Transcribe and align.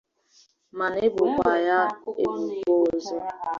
ma 0.77 0.85
na-ebokwa 0.93 1.51
ya 1.67 1.79
ebubo 2.23 2.73
ọzọ 2.89 3.17